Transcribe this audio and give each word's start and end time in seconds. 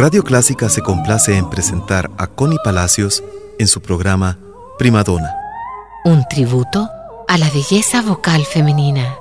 Radio 0.00 0.24
Clásica 0.24 0.70
se 0.70 0.80
complace 0.80 1.36
en 1.36 1.50
presentar 1.50 2.10
a 2.16 2.26
Connie 2.26 2.56
Palacios 2.64 3.22
en 3.58 3.68
su 3.68 3.82
programa 3.82 4.38
Primadona. 4.78 5.30
Un 6.06 6.24
tributo 6.26 6.88
a 7.28 7.36
la 7.36 7.50
belleza 7.50 8.00
vocal 8.00 8.46
femenina. 8.46 9.14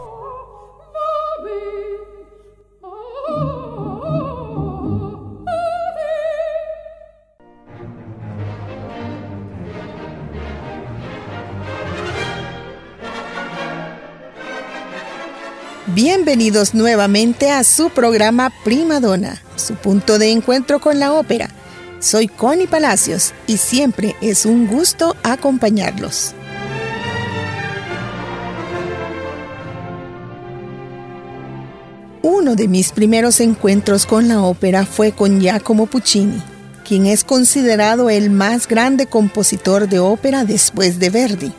Bienvenidos 15.87 16.73
nuevamente 16.73 17.51
a 17.51 17.65
su 17.65 17.89
programa 17.89 18.53
Primadona, 18.63 19.41
su 19.59 19.75
punto 19.75 20.17
de 20.17 20.31
encuentro 20.31 20.79
con 20.79 20.99
la 20.99 21.13
ópera. 21.13 21.49
Soy 21.99 22.27
Connie 22.27 22.67
Palacios 22.67 23.33
y 23.45 23.57
siempre 23.57 24.15
es 24.21 24.45
un 24.45 24.67
gusto 24.67 25.15
acompañarlos. 25.23 26.33
Uno 32.21 32.55
de 32.55 32.67
mis 32.67 32.91
primeros 32.91 33.39
encuentros 33.39 34.05
con 34.05 34.27
la 34.27 34.41
ópera 34.41 34.85
fue 34.85 35.11
con 35.11 35.39
Giacomo 35.39 35.85
Puccini, 35.85 36.41
quien 36.87 37.05
es 37.05 37.23
considerado 37.23 38.09
el 38.09 38.29
más 38.29 38.67
grande 38.67 39.05
compositor 39.05 39.87
de 39.87 39.99
ópera 39.99 40.43
después 40.43 40.99
de 40.99 41.09
Verdi, 41.09 41.51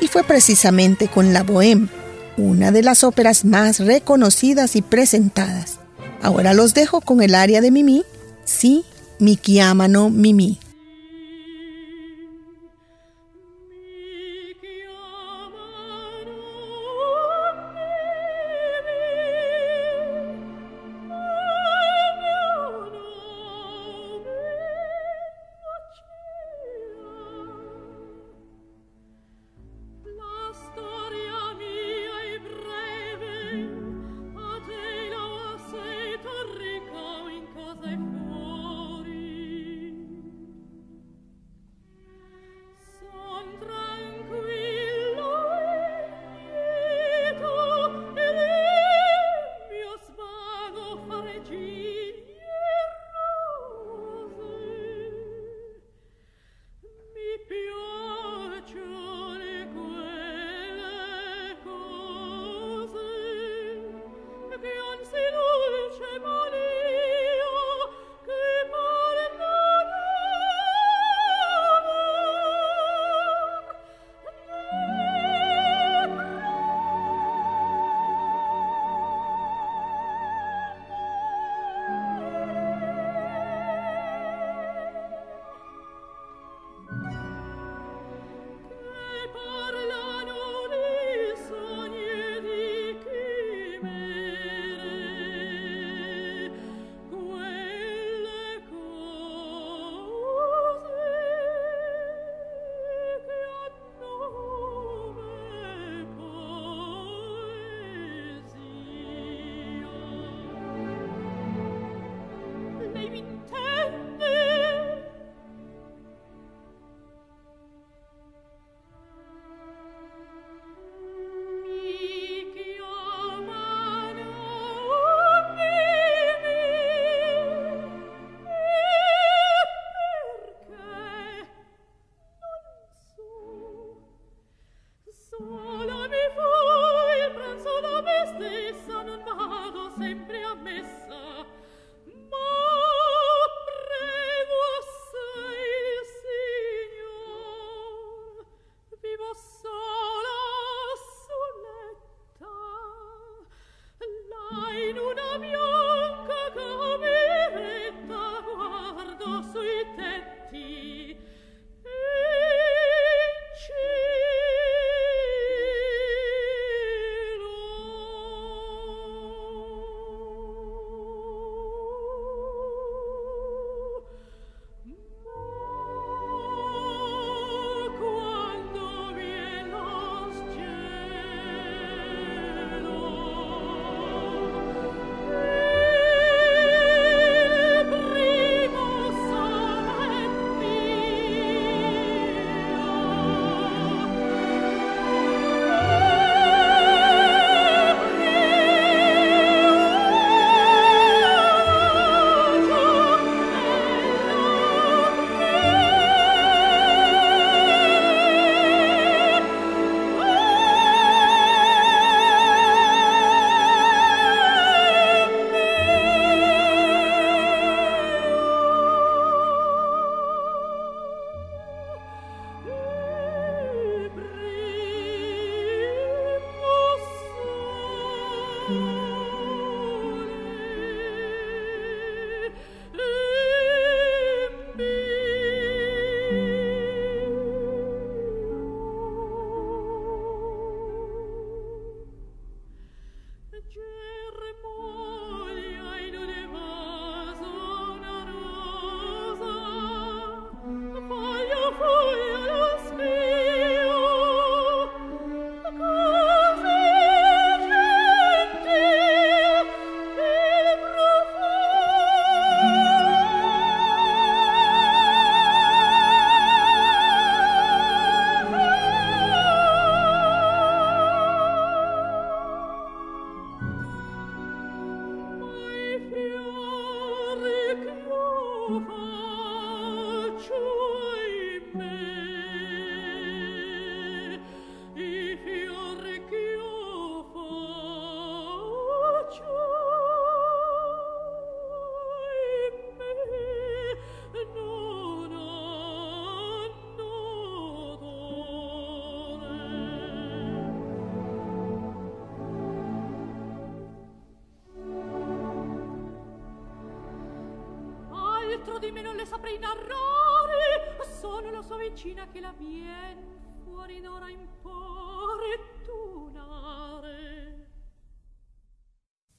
y 0.00 0.08
fue 0.08 0.24
precisamente 0.24 1.08
con 1.08 1.32
la 1.32 1.44
Bohème 1.44 1.88
una 2.36 2.70
de 2.70 2.82
las 2.82 3.02
óperas 3.02 3.44
más 3.44 3.80
reconocidas 3.80 4.76
y 4.76 4.82
presentadas. 4.82 5.78
Ahora 6.22 6.54
los 6.54 6.74
dejo 6.74 7.00
con 7.00 7.22
el 7.22 7.34
área 7.34 7.60
de 7.60 7.70
Mimi, 7.70 8.04
sí, 8.44 8.84
mi 9.18 9.36
chiamano 9.36 10.10
Mimi. 10.10 10.58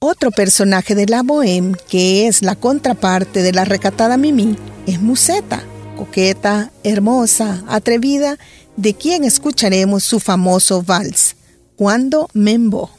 Otro 0.09 0.31
personaje 0.31 0.95
de 0.95 1.06
la 1.06 1.21
Bohème, 1.21 1.75
que 1.89 2.27
es 2.27 2.42
la 2.42 2.56
contraparte 2.56 3.44
de 3.44 3.51
la 3.51 3.65
recatada 3.65 4.15
Mimi, 4.15 4.56
es 4.86 5.01
Musetta, 5.01 5.62
coqueta, 5.98 6.71
hermosa, 6.86 7.62
atrevida, 7.68 8.38
de 8.77 8.94
quien 8.94 9.25
escucharemos 9.25 10.06
su 10.06 10.21
famoso 10.21 10.81
vals, 10.81 11.36
Cuando 11.75 12.30
Membo. 12.31 12.97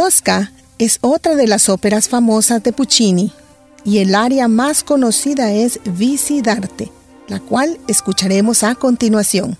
Tosca 0.00 0.50
es 0.78 0.96
otra 1.02 1.34
de 1.34 1.46
las 1.46 1.68
óperas 1.68 2.08
famosas 2.08 2.62
de 2.62 2.72
Puccini 2.72 3.34
y 3.84 3.98
el 3.98 4.14
área 4.14 4.48
más 4.48 4.82
conocida 4.82 5.52
es 5.52 5.78
Vici 5.84 6.40
d'arte, 6.40 6.90
la 7.28 7.38
cual 7.38 7.78
escucharemos 7.86 8.62
a 8.62 8.74
continuación. 8.76 9.58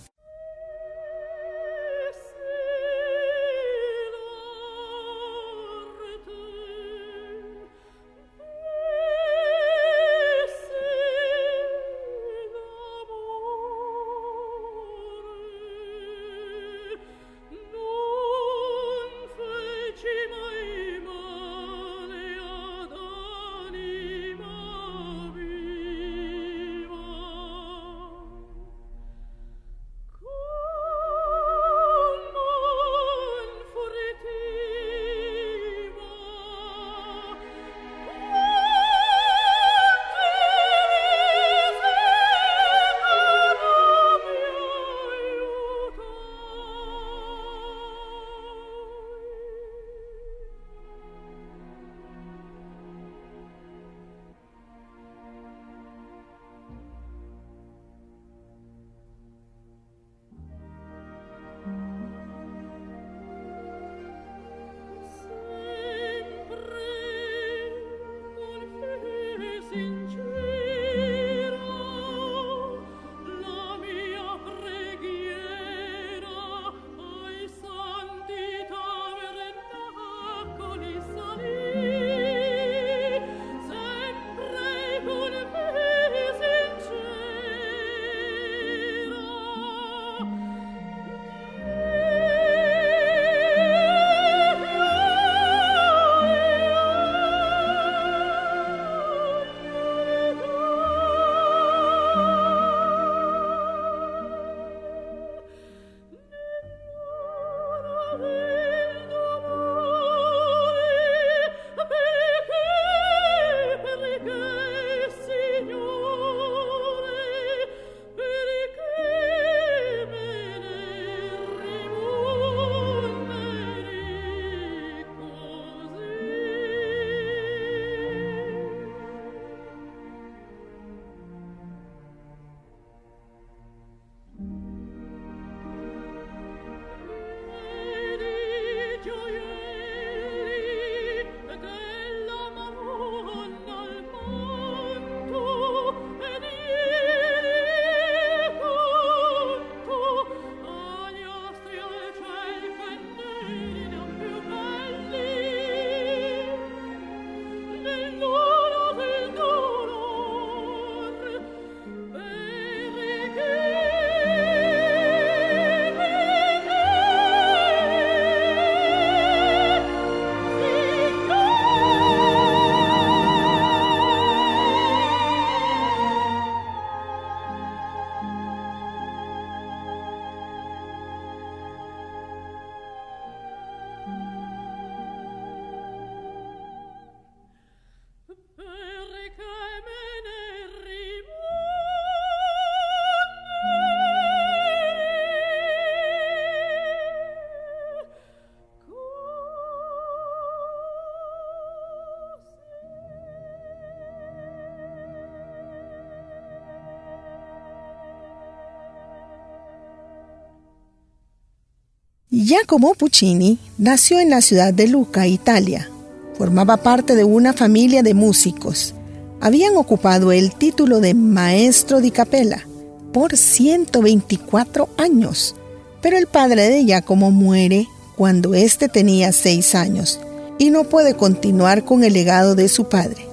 Giacomo 212.51 212.95
Puccini 212.95 213.61
nació 213.79 214.19
en 214.19 214.29
la 214.29 214.41
ciudad 214.41 214.75
de 214.75 214.89
Lucca, 214.89 215.29
Italia. 215.29 215.89
Formaba 216.37 216.79
parte 216.79 217.15
de 217.15 217.23
una 217.23 217.53
familia 217.53 218.03
de 218.03 218.13
músicos. 218.13 218.93
Habían 219.41 219.77
ocupado 219.77 220.33
el 220.33 220.53
título 220.57 220.99
de 220.99 221.15
maestro 221.15 222.01
di 222.01 222.11
capella 222.11 222.67
por 223.13 223.37
124 223.37 224.89
años, 224.99 225.55
pero 226.03 226.19
el 226.19 226.27
padre 226.27 226.69
de 226.71 226.85
Giacomo 226.85 227.31
muere 227.31 227.87
cuando 228.17 228.55
éste 228.55 228.89
tenía 228.89 229.31
seis 229.31 229.77
años 229.77 230.19
y 230.59 230.71
no 230.71 230.83
puede 230.83 231.15
continuar 231.15 231.85
con 231.85 232.03
el 232.03 232.15
legado 232.15 232.57
de 232.57 232.69
su 232.69 232.89
padre. 232.89 233.29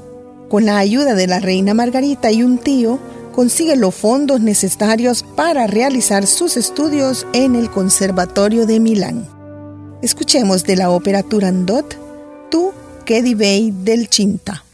Con 0.47 0.67
la 0.67 0.77
ayuda 0.77 1.15
de 1.15 1.25
la 1.25 1.39
reina 1.39 1.73
Margarita 1.73 2.31
y 2.31 2.43
un 2.43 2.59
tío, 2.59 2.99
consigue 3.37 3.75
los 3.75 3.93
fondos 3.93 4.41
necesarios 4.41 5.23
para 5.35 5.67
realizar 5.67 6.25
sus 6.25 6.57
estudios 6.57 7.27
en 7.33 7.53
el 7.53 7.69
Conservatorio 7.69 8.65
de 8.65 8.79
Milán. 8.79 9.29
Escuchemos 10.01 10.63
de 10.63 10.75
la 10.75 10.89
ópera 10.89 11.21
Turandot, 11.21 11.99
Tu 12.49 12.71
che 13.05 13.21
divei 13.21 13.69
del 13.69 14.07
Cinta. 14.09 14.66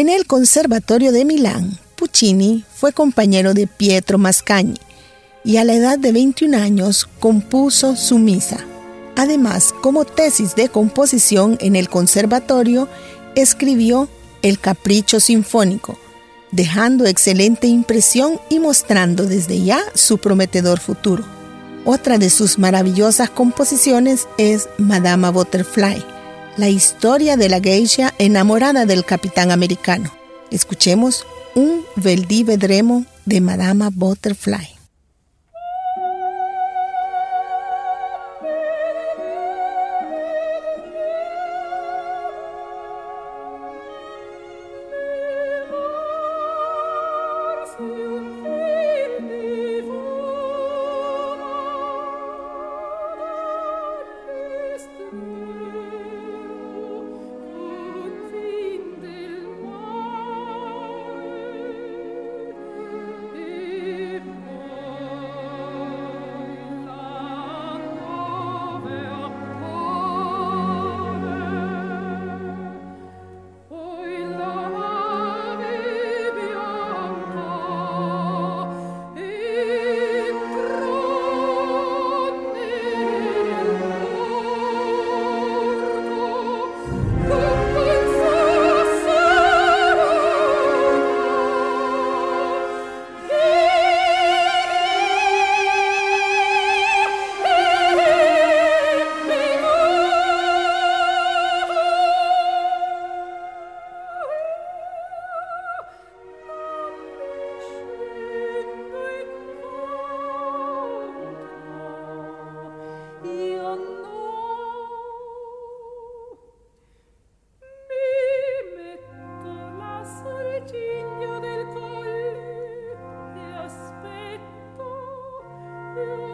En 0.00 0.08
el 0.08 0.26
Conservatorio 0.26 1.12
de 1.12 1.26
Milán, 1.26 1.78
Puccini 1.94 2.64
fue 2.74 2.94
compañero 2.94 3.52
de 3.52 3.66
Pietro 3.66 4.16
Mascagni 4.16 4.78
y 5.44 5.58
a 5.58 5.64
la 5.64 5.74
edad 5.74 5.98
de 5.98 6.10
21 6.10 6.56
años 6.56 7.06
compuso 7.18 7.96
su 7.96 8.18
misa. 8.18 8.64
Además, 9.14 9.74
como 9.82 10.06
tesis 10.06 10.54
de 10.54 10.70
composición 10.70 11.58
en 11.60 11.76
el 11.76 11.90
conservatorio, 11.90 12.88
escribió 13.34 14.08
El 14.40 14.58
Capricho 14.58 15.20
Sinfónico, 15.20 15.98
dejando 16.50 17.04
excelente 17.04 17.66
impresión 17.66 18.40
y 18.48 18.58
mostrando 18.58 19.26
desde 19.26 19.62
ya 19.62 19.82
su 19.94 20.16
prometedor 20.16 20.80
futuro. 20.80 21.26
Otra 21.84 22.16
de 22.16 22.30
sus 22.30 22.58
maravillosas 22.58 23.28
composiciones 23.28 24.28
es 24.38 24.66
Madama 24.78 25.28
Butterfly, 25.28 26.02
la 26.60 26.68
historia 26.68 27.38
de 27.38 27.48
la 27.48 27.58
geisha 27.58 28.12
enamorada 28.18 28.84
del 28.84 29.04
capitán 29.06 29.50
americano. 29.50 30.12
Escuchemos 30.50 31.26
un 31.54 31.84
Veldi 31.96 32.44
Vedremo 32.44 33.06
de 33.24 33.40
Madama 33.40 33.88
Butterfly. 33.90 34.69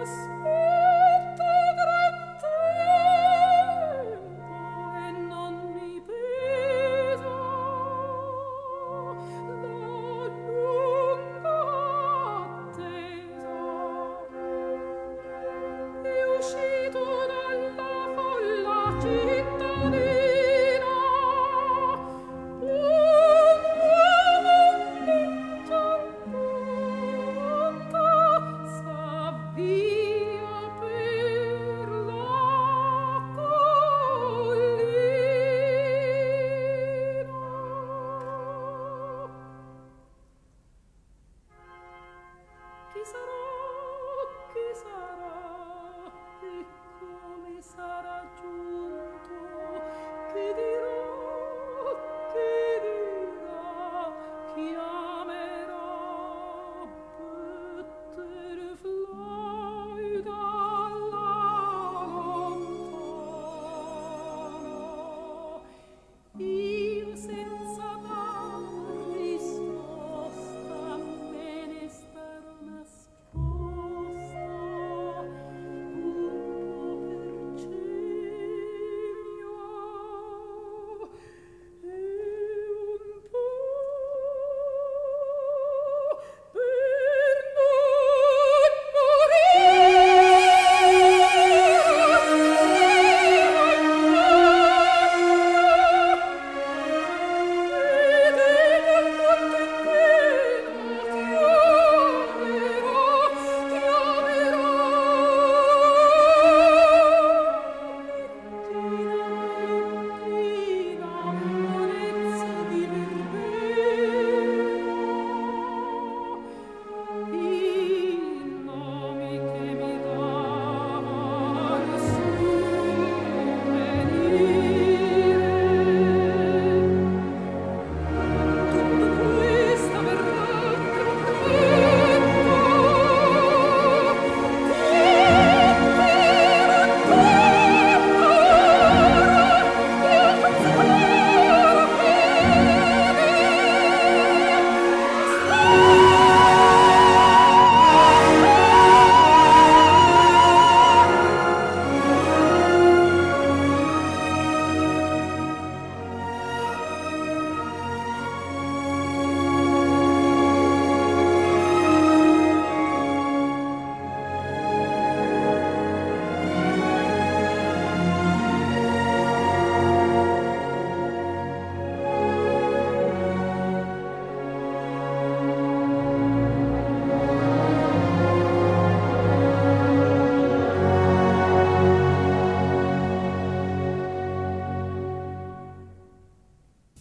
spirit. 0.07 0.86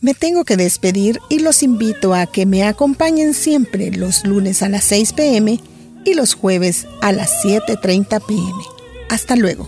Me 0.06 0.14
tengo 0.14 0.46
que 0.46 0.56
despedir 0.56 1.20
y 1.30 1.40
los 1.40 1.64
invito 1.64 2.14
a 2.14 2.28
que 2.28 2.46
me 2.46 2.64
acompañen 2.64 3.34
siempre 3.34 3.90
los 3.90 4.24
lunes 4.24 4.62
a 4.62 4.70
las 4.70 4.84
6 4.84 5.14
pm 5.14 5.60
y 6.04 6.14
los 6.14 6.36
jueves 6.36 6.86
a 7.02 7.12
las 7.12 7.44
7.30 7.44 8.24
pm. 8.24 8.64
Hasta 9.10 9.36
luego. 9.36 9.68